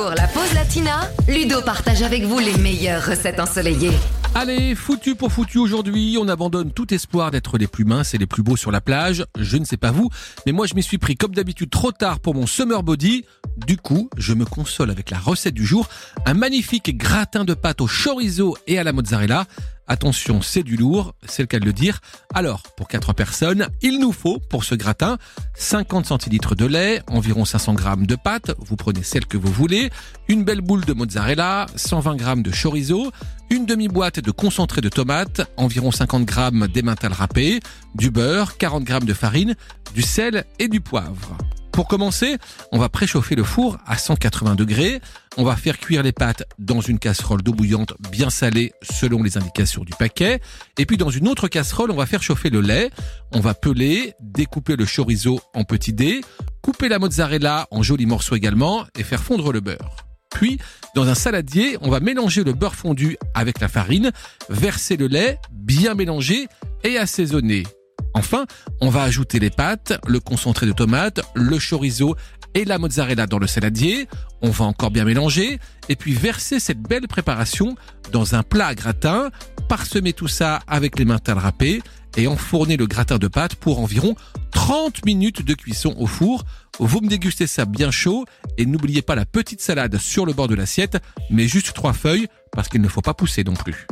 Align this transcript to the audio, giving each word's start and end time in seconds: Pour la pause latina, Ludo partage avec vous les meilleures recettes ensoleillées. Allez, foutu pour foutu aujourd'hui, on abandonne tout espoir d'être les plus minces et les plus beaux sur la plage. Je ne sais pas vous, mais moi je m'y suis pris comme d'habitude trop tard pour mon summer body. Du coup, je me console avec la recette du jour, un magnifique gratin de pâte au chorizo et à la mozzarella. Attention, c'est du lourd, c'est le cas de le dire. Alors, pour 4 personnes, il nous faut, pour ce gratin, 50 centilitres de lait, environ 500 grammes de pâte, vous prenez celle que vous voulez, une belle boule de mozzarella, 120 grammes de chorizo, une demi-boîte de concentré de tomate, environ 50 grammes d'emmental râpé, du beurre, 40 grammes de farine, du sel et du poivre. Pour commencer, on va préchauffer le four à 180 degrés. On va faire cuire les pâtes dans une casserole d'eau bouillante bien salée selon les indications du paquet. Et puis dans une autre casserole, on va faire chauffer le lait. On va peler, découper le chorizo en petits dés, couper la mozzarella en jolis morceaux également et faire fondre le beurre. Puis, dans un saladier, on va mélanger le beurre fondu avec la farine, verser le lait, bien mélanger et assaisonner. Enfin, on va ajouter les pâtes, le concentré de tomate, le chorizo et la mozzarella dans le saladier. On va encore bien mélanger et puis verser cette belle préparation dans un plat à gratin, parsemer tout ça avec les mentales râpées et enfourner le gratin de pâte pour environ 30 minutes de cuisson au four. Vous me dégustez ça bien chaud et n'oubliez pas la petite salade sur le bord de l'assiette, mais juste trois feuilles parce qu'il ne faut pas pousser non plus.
Pour 0.00 0.14
la 0.14 0.28
pause 0.28 0.54
latina, 0.54 1.10
Ludo 1.28 1.60
partage 1.60 2.00
avec 2.00 2.22
vous 2.22 2.38
les 2.38 2.56
meilleures 2.56 3.04
recettes 3.04 3.38
ensoleillées. 3.38 3.92
Allez, 4.34 4.74
foutu 4.74 5.14
pour 5.14 5.30
foutu 5.30 5.58
aujourd'hui, 5.58 6.16
on 6.18 6.26
abandonne 6.26 6.72
tout 6.72 6.94
espoir 6.94 7.30
d'être 7.30 7.58
les 7.58 7.66
plus 7.66 7.84
minces 7.84 8.14
et 8.14 8.18
les 8.18 8.26
plus 8.26 8.42
beaux 8.42 8.56
sur 8.56 8.70
la 8.70 8.80
plage. 8.80 9.26
Je 9.38 9.58
ne 9.58 9.66
sais 9.66 9.76
pas 9.76 9.90
vous, 9.90 10.08
mais 10.46 10.52
moi 10.52 10.66
je 10.66 10.74
m'y 10.74 10.82
suis 10.82 10.96
pris 10.96 11.16
comme 11.16 11.34
d'habitude 11.34 11.68
trop 11.68 11.92
tard 11.92 12.18
pour 12.20 12.34
mon 12.34 12.46
summer 12.46 12.82
body. 12.82 13.26
Du 13.66 13.76
coup, 13.76 14.08
je 14.16 14.32
me 14.32 14.46
console 14.46 14.90
avec 14.90 15.10
la 15.10 15.18
recette 15.18 15.52
du 15.52 15.66
jour, 15.66 15.86
un 16.24 16.32
magnifique 16.32 16.96
gratin 16.96 17.44
de 17.44 17.52
pâte 17.52 17.82
au 17.82 17.86
chorizo 17.86 18.56
et 18.66 18.78
à 18.78 18.84
la 18.84 18.94
mozzarella. 18.94 19.44
Attention, 19.90 20.40
c'est 20.40 20.62
du 20.62 20.76
lourd, 20.76 21.16
c'est 21.26 21.42
le 21.42 21.48
cas 21.48 21.58
de 21.58 21.64
le 21.64 21.72
dire. 21.72 21.98
Alors, 22.32 22.62
pour 22.76 22.86
4 22.86 23.12
personnes, 23.12 23.66
il 23.82 23.98
nous 23.98 24.12
faut, 24.12 24.38
pour 24.38 24.62
ce 24.62 24.76
gratin, 24.76 25.18
50 25.56 26.06
centilitres 26.06 26.54
de 26.54 26.64
lait, 26.64 27.02
environ 27.08 27.44
500 27.44 27.74
grammes 27.74 28.06
de 28.06 28.14
pâte, 28.14 28.52
vous 28.60 28.76
prenez 28.76 29.02
celle 29.02 29.26
que 29.26 29.36
vous 29.36 29.50
voulez, 29.52 29.90
une 30.28 30.44
belle 30.44 30.60
boule 30.60 30.84
de 30.84 30.92
mozzarella, 30.92 31.66
120 31.74 32.14
grammes 32.14 32.44
de 32.44 32.52
chorizo, 32.52 33.10
une 33.50 33.66
demi-boîte 33.66 34.20
de 34.20 34.30
concentré 34.30 34.80
de 34.80 34.88
tomate, 34.88 35.40
environ 35.56 35.90
50 35.90 36.24
grammes 36.24 36.68
d'emmental 36.68 37.12
râpé, 37.12 37.58
du 37.96 38.12
beurre, 38.12 38.58
40 38.58 38.84
grammes 38.84 39.06
de 39.06 39.14
farine, 39.14 39.56
du 39.92 40.02
sel 40.02 40.44
et 40.60 40.68
du 40.68 40.80
poivre. 40.80 41.36
Pour 41.72 41.86
commencer, 41.86 42.36
on 42.72 42.78
va 42.78 42.88
préchauffer 42.88 43.34
le 43.36 43.44
four 43.44 43.78
à 43.86 43.96
180 43.96 44.54
degrés. 44.54 45.00
On 45.36 45.44
va 45.44 45.56
faire 45.56 45.78
cuire 45.78 46.02
les 46.02 46.12
pâtes 46.12 46.42
dans 46.58 46.80
une 46.80 46.98
casserole 46.98 47.42
d'eau 47.42 47.52
bouillante 47.52 47.94
bien 48.10 48.28
salée 48.28 48.72
selon 48.82 49.22
les 49.22 49.38
indications 49.38 49.84
du 49.84 49.92
paquet. 49.92 50.40
Et 50.78 50.86
puis 50.86 50.96
dans 50.96 51.10
une 51.10 51.28
autre 51.28 51.48
casserole, 51.48 51.90
on 51.90 51.96
va 51.96 52.06
faire 52.06 52.22
chauffer 52.22 52.50
le 52.50 52.60
lait. 52.60 52.90
On 53.32 53.40
va 53.40 53.54
peler, 53.54 54.14
découper 54.20 54.76
le 54.76 54.84
chorizo 54.84 55.40
en 55.54 55.64
petits 55.64 55.92
dés, 55.92 56.20
couper 56.60 56.88
la 56.88 56.98
mozzarella 56.98 57.66
en 57.70 57.82
jolis 57.82 58.06
morceaux 58.06 58.34
également 58.34 58.84
et 58.98 59.04
faire 59.04 59.22
fondre 59.22 59.52
le 59.52 59.60
beurre. 59.60 59.96
Puis, 60.30 60.58
dans 60.94 61.08
un 61.08 61.14
saladier, 61.14 61.76
on 61.80 61.90
va 61.90 62.00
mélanger 62.00 62.44
le 62.44 62.52
beurre 62.52 62.74
fondu 62.74 63.16
avec 63.34 63.60
la 63.60 63.68
farine, 63.68 64.12
verser 64.48 64.96
le 64.96 65.06
lait, 65.06 65.38
bien 65.52 65.94
mélanger 65.94 66.46
et 66.84 66.98
assaisonner. 66.98 67.64
Enfin, 68.14 68.46
on 68.80 68.90
va 68.90 69.02
ajouter 69.02 69.38
les 69.38 69.50
pâtes, 69.50 69.98
le 70.06 70.20
concentré 70.20 70.66
de 70.66 70.72
tomate, 70.72 71.20
le 71.34 71.58
chorizo 71.58 72.16
et 72.54 72.64
la 72.64 72.78
mozzarella 72.78 73.26
dans 73.26 73.38
le 73.38 73.46
saladier. 73.46 74.08
On 74.42 74.50
va 74.50 74.64
encore 74.64 74.90
bien 74.90 75.04
mélanger 75.04 75.58
et 75.88 75.96
puis 75.96 76.12
verser 76.12 76.60
cette 76.60 76.80
belle 76.80 77.06
préparation 77.08 77.76
dans 78.12 78.34
un 78.34 78.42
plat 78.42 78.68
à 78.68 78.74
gratin, 78.74 79.30
parsemer 79.68 80.12
tout 80.12 80.28
ça 80.28 80.60
avec 80.66 80.98
les 80.98 81.04
mentales 81.04 81.38
râpées 81.38 81.82
et 82.16 82.26
enfourner 82.26 82.76
le 82.76 82.86
gratin 82.86 83.18
de 83.18 83.28
pâte 83.28 83.54
pour 83.54 83.78
environ 83.78 84.16
30 84.50 85.04
minutes 85.04 85.44
de 85.44 85.54
cuisson 85.54 85.94
au 85.98 86.06
four. 86.06 86.44
Vous 86.78 87.00
me 87.00 87.08
dégustez 87.08 87.46
ça 87.46 87.66
bien 87.66 87.90
chaud 87.90 88.24
et 88.58 88.66
n'oubliez 88.66 89.02
pas 89.02 89.14
la 89.14 89.26
petite 89.26 89.60
salade 89.60 89.96
sur 89.98 90.26
le 90.26 90.32
bord 90.32 90.48
de 90.48 90.54
l'assiette, 90.54 90.98
mais 91.30 91.46
juste 91.46 91.72
trois 91.72 91.92
feuilles 91.92 92.26
parce 92.52 92.68
qu'il 92.68 92.80
ne 92.80 92.88
faut 92.88 93.02
pas 93.02 93.14
pousser 93.14 93.44
non 93.44 93.54
plus. 93.54 93.86